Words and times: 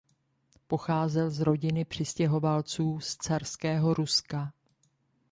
Pocházel 0.67 1.29
z 1.29 1.39
rodiny 1.39 1.85
přistěhovalců 1.85 2.99
z 2.99 3.15
carského 3.15 3.93
Ruska. 3.93 4.51